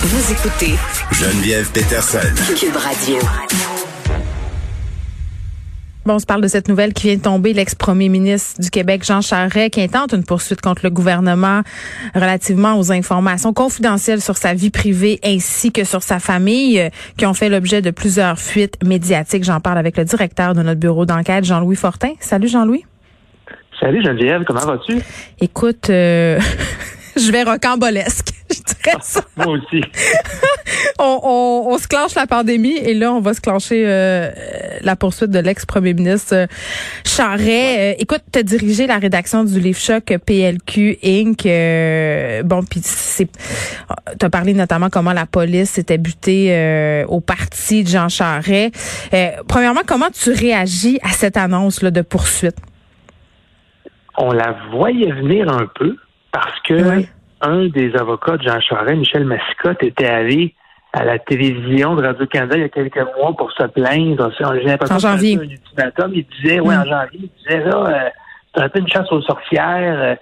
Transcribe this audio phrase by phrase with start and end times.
[0.00, 0.74] Vous écoutez
[1.10, 2.20] Geneviève Peterson.
[2.54, 3.16] Cube Radio.
[6.06, 9.04] Bon, on se parle de cette nouvelle qui vient de tomber, l'ex-premier ministre du Québec,
[9.04, 11.62] Jean Charest, qui intente une poursuite contre le gouvernement
[12.14, 17.26] relativement aux informations confidentielles sur sa vie privée ainsi que sur sa famille, euh, qui
[17.26, 19.42] ont fait l'objet de plusieurs fuites médiatiques.
[19.42, 22.12] J'en parle avec le directeur de notre bureau d'enquête, Jean-Louis Fortin.
[22.20, 22.84] Salut, Jean-Louis.
[23.80, 25.00] Salut Geneviève, comment vas-tu?
[25.40, 26.38] Écoute, euh,
[27.16, 28.37] je vais rocambolesque.
[29.00, 29.20] Ça.
[29.36, 29.82] Moi aussi.
[30.98, 34.30] on, on, on, se clenche la pandémie et là, on va se clencher euh,
[34.82, 36.46] la poursuite de l'ex-premier ministre euh,
[37.04, 37.92] Charret.
[37.92, 41.46] Euh, écoute, tu as dirigé la rédaction du livre choc PLQ Inc.
[41.46, 43.28] Euh, bon, puis c'est,
[44.18, 48.70] tu as parlé notamment comment la police s'était butée au parti de Jean Charret.
[49.46, 52.56] premièrement, comment tu réagis à cette annonce là, de poursuite?
[54.16, 55.96] On la voyait venir un peu
[56.32, 57.08] parce que oui
[57.40, 60.54] un des avocats de Jean Charest, Michel Mascotte, était allé
[60.92, 64.30] à la télévision de Radio-Canada il y a quelques mois pour se plaindre.
[64.90, 65.36] En janvier.
[65.36, 66.12] Un ultimatum.
[66.14, 66.88] Il disait, oui, en mm.
[66.88, 68.10] janvier, il disait, là, euh,
[68.54, 70.00] c'est un peu une chasse aux sorcières.
[70.00, 70.14] Euh,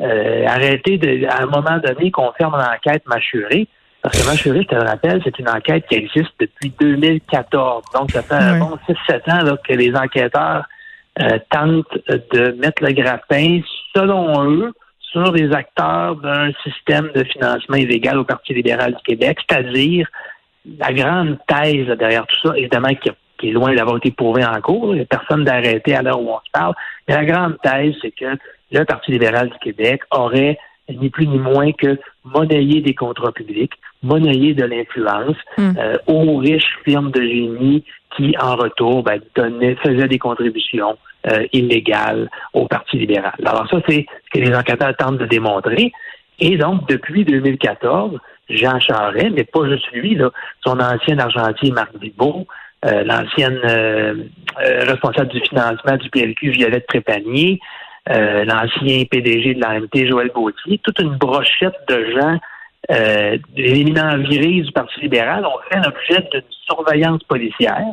[0.00, 3.68] euh, arrêtez de, à un moment donné qu'on ferme l'enquête Machuré.
[4.00, 7.84] Parce que Machuré, je te le rappelle, c'est une enquête qui existe depuis 2014.
[7.94, 10.64] Donc, ça fait un bon 6-7 ans là, que les enquêteurs
[11.50, 11.98] tentent
[12.32, 13.60] de mettre le grappin,
[13.94, 14.72] selon eux,
[15.12, 20.08] sur des acteurs d'un système de financement illégal au Parti libéral du Québec, c'est-à-dire
[20.78, 23.10] la grande thèse derrière tout ça, évidemment, qui,
[23.48, 26.30] est loin d'avoir été prouvée en cours, il n'y a personne d'arrêté à l'heure où
[26.30, 26.74] on se parle,
[27.08, 28.36] mais la grande thèse, c'est que
[28.70, 30.58] le Parti libéral du Québec aurait
[31.00, 35.72] ni plus ni moins que monnayer des contrats publics, monnayer de l'influence hmm.
[35.78, 37.84] euh, aux riches firmes de génie
[38.16, 40.96] qui, en retour, ben, donnaient, faisaient des contributions
[41.30, 43.32] euh, illégales au Parti libéral.
[43.44, 45.92] Alors ça, c'est ce que les enquêteurs tentent de démontrer.
[46.38, 48.18] Et donc, depuis 2014,
[48.50, 50.30] Jean Charest, mais pas juste lui, là,
[50.66, 52.46] son ancien argentier Marc Bibot,
[52.84, 53.60] euh, l'ancienne
[54.56, 57.60] responsable du financement du PLQ Violette Trépanier,
[58.10, 62.38] euh, l'ancien PDG de l'AMT, Joël Gauthier, toute une brochette de gens,
[62.90, 67.86] euh, éminents virés du Parti libéral, ont fait l'objet d'une surveillance policière,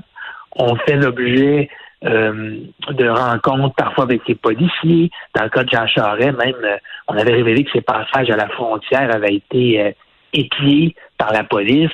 [0.55, 1.69] ont fait l'objet
[2.05, 2.61] euh,
[2.91, 5.11] de rencontres parfois avec les policiers.
[5.35, 6.77] Dans le cas de Jean Charest, même, euh,
[7.07, 9.91] on avait révélé que ses passages à la frontière avaient été euh,
[10.33, 11.91] épiés par la police.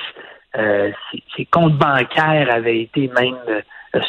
[0.54, 3.62] ses, ses, comptes bancaires avaient été même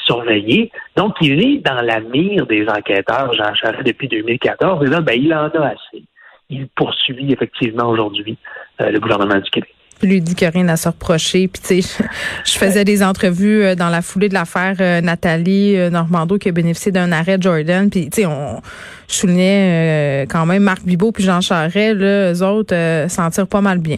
[0.06, 0.72] surveillé.
[0.96, 4.86] Donc, il est dans la mire des enquêteurs, Jean Charest, depuis 2014.
[4.86, 6.04] Et là, ben, il en a assez.
[6.50, 8.38] Il poursuit effectivement aujourd'hui
[8.82, 9.74] euh, le gouvernement du Québec.
[10.04, 11.48] Lui dit qu'il n'y a rien à se reprocher.
[11.48, 12.04] Puis, tu sais,
[12.46, 16.52] je, faisais des entrevues euh, dans la foulée de l'affaire euh, Nathalie Normando qui a
[16.52, 17.90] bénéficié d'un arrêt Jordan.
[17.90, 18.62] Puis, tu sais, on
[19.09, 22.76] je soulignais quand même Marc Bibot puis Jean Charest, là, eux autres
[23.08, 23.98] s'en tirent pas mal bien.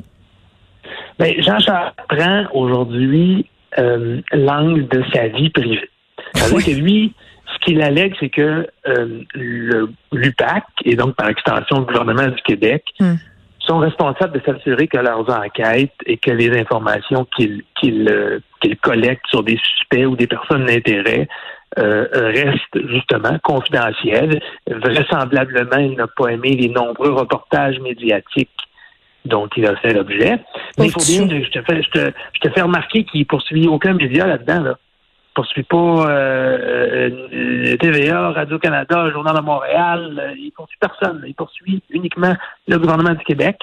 [1.20, 5.90] Bien, Jean Charest prend aujourd'hui euh, l'angle de sa vie privée.
[6.36, 7.14] cest que lui,
[7.54, 9.22] ce qu'il allègue, c'est que euh,
[10.12, 13.16] l'UPAC, et donc par extension le gouvernement du Québec, hmm.
[13.60, 18.40] sont responsables de s'assurer que leurs enquêtes et que les informations qu'ils qu'ils euh,
[18.82, 21.28] collectent sur des suspects ou des personnes d'intérêt
[21.78, 24.42] euh, restent justement confidentielles.
[24.68, 28.50] Vraisemblablement, il n'a pas aimé les nombreux reportages médiatiques
[29.30, 30.40] dont il a fait l'objet.
[30.78, 33.68] Mais il faut bien, je te fais, je te, je te fais remarquer qu'il poursuit
[33.68, 34.62] aucun média là-dedans.
[34.62, 34.74] Là.
[34.78, 40.22] Il poursuit pas euh, euh TVA, Radio-Canada, Journal de Montréal.
[40.22, 41.24] Euh, il poursuit personne.
[41.26, 42.36] Il poursuit uniquement
[42.68, 43.58] le gouvernement du Québec.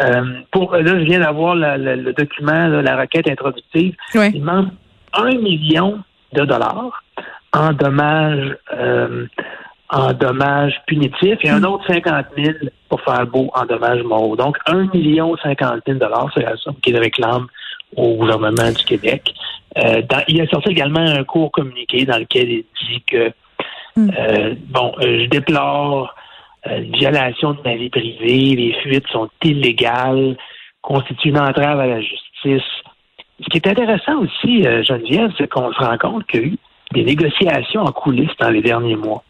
[0.00, 3.94] Euh, pour là, je viens d'avoir le document, la requête introductive.
[4.14, 4.70] Il demande
[5.12, 6.02] un million
[6.32, 7.04] de dollars
[7.52, 8.56] en dommages
[9.92, 11.64] en dommages punitifs et un hmm.
[11.66, 12.52] autre 50 000
[12.88, 14.36] pour faire beau en dommages moraux.
[14.36, 15.98] Donc, 1 million 50 000
[16.34, 17.46] c'est la somme qu'il réclame
[17.96, 19.34] au gouvernement du Québec.
[19.78, 23.32] Euh, il a sorti également un court communiqué dans lequel il dit que,
[23.96, 24.10] hmm.
[24.18, 26.14] euh, bon, euh, je déplore
[26.64, 30.36] une violation de ma vie privée, les fuites sont illégales,
[30.80, 32.62] constituent une entrave à la justice.
[33.40, 36.58] Ce qui est intéressant aussi, Geneviève, c'est qu'on se rend compte qu'il y a eu
[36.92, 39.24] des négociations en coulisses dans les derniers mois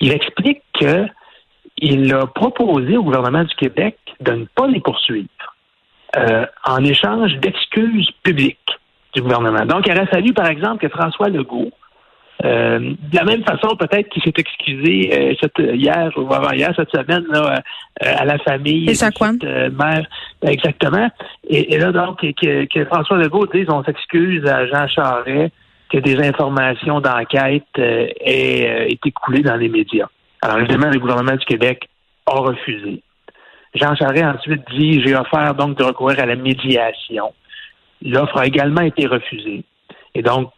[0.00, 5.28] il explique qu'il a proposé au gouvernement du Québec de ne pas les poursuivre
[6.16, 8.58] euh, en échange d'excuses publiques
[9.14, 9.64] du gouvernement.
[9.66, 11.70] Donc, il aurait fallu, par exemple, que François Legault,
[12.44, 16.90] euh, de la même façon, peut-être qu'il s'est excusé euh, cette, hier ou avant-hier, cette
[16.90, 17.62] semaine, là,
[18.00, 18.88] à la famille.
[18.88, 20.06] Et cette, mère.
[20.42, 21.08] Exactement.
[21.48, 25.52] Et, là, donc, que, François Legault dise on s'excuse à Jean Charest
[25.90, 30.08] que des informations d'enquête euh, aient euh, été coulées dans les médias.
[30.42, 31.88] Alors évidemment, le gouvernement du Québec
[32.26, 33.02] a refusé.
[33.74, 37.32] Jean Charest a ensuite dit j'ai offert donc de recourir à la médiation.
[38.02, 39.64] L'offre a également été refusée.
[40.14, 40.50] Et donc,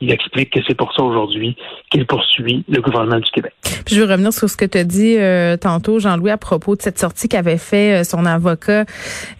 [0.00, 1.56] il explique que c'est pour ça aujourd'hui
[1.90, 3.54] qu'il poursuit le gouvernement du Québec.
[3.62, 6.76] Puis je veux revenir sur ce que tu as dit euh, tantôt, Jean-Louis, à propos
[6.76, 8.84] de cette sortie qu'avait fait euh, son avocat,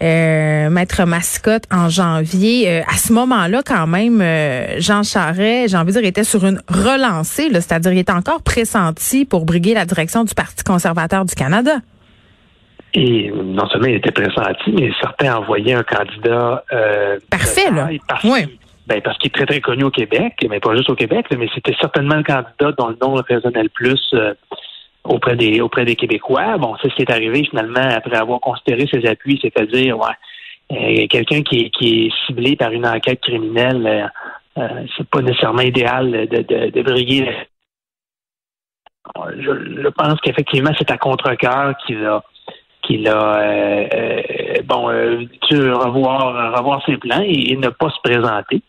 [0.01, 2.81] euh, Maître Mascotte, en janvier.
[2.81, 4.21] à ce moment-là, quand même,
[4.79, 9.25] Jean Charest, j'ai envie de dire, était sur une relancée, c'est-à-dire il était encore pressenti
[9.25, 11.77] pour briguer la direction du Parti conservateur du Canada.
[12.93, 16.63] Et non seulement il était pressenti, mais certains envoyaient un candidat
[17.29, 17.89] parfait, là.
[18.23, 21.25] Oui ben, parce qu'il est très, très connu au Québec, mais pas juste au Québec,
[21.37, 24.33] mais c'était certainement le candidat dont le nom résonnait le plus euh,
[25.03, 26.57] auprès des auprès des Québécois.
[26.57, 30.15] Bon, c'est ce qui est arrivé finalement après avoir considéré ses appuis, c'est-à-dire ouais,
[30.71, 34.09] euh, quelqu'un qui, est ciblé par une enquête criminelle,
[34.57, 37.29] euh, c'est pas nécessairement idéal de, de, de briller.
[39.35, 42.23] Je, je pense qu'effectivement, c'est à contre-cœur qu'il a
[42.87, 47.99] qu'il a euh, euh, bon euh, dû revoir revoir ses plans et, ne pas se
[48.03, 48.61] présenter.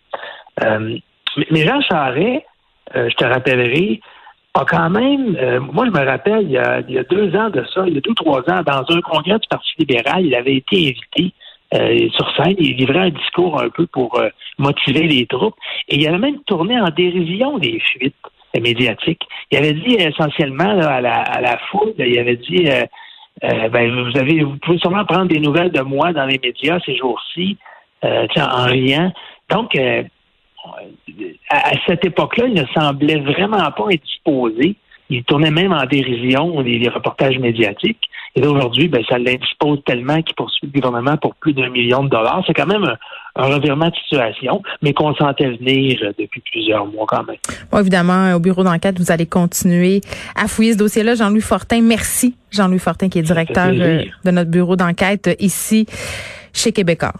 [1.50, 2.44] mais Jean Charest,
[2.94, 4.00] je te rappellerai,
[4.54, 5.36] a quand même,
[5.72, 8.14] moi je me rappelle, il y, a, deux ans de ça, il y a deux,
[8.14, 11.32] trois ans, dans un congrès du Parti libéral, il avait été invité
[12.10, 14.20] sur scène, il livrait un discours un peu pour
[14.58, 15.54] motiver les troupes,
[15.88, 18.16] et il avait même tourné en dérision des fuites
[18.60, 19.22] médiatiques.
[19.52, 22.68] Il avait dit essentiellement à, la, à la foule, il avait dit
[23.44, 26.78] euh, ben, vous avez, vous pouvez sûrement prendre des nouvelles de moi dans les médias
[26.84, 27.56] ces jours-ci,
[28.04, 29.12] euh, en riant.
[29.50, 30.02] Donc, euh,
[31.50, 34.76] à, cette époque-là, il ne semblait vraiment pas être disposé.
[35.10, 38.02] Il tournait même en dérision les, reportages médiatiques.
[38.34, 42.10] Et aujourd'hui, ben, ça l'indispose tellement qu'il poursuit le gouvernement pour plus d'un million de
[42.10, 42.42] dollars.
[42.46, 42.84] C'est quand même
[43.36, 47.38] un, revirement de situation, mais qu'on sentait venir depuis plusieurs mois quand même.
[47.70, 50.00] Bon, évidemment, au bureau d'enquête, vous allez continuer
[50.34, 51.14] à fouiller ce dossier-là.
[51.14, 52.34] Jean-Louis Fortin, merci.
[52.50, 55.86] Jean-Louis Fortin, qui est directeur euh, de notre bureau d'enquête ici
[56.52, 57.12] chez Québécois.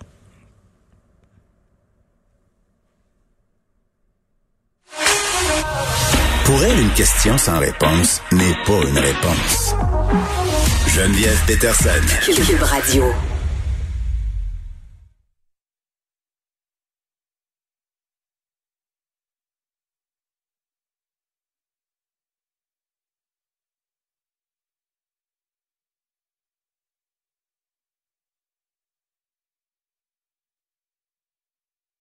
[6.44, 9.74] Pour elle, une question sans réponse n'est pas une réponse.
[10.86, 11.90] Geneviève Peterson.
[12.24, 13.04] Cube Radio.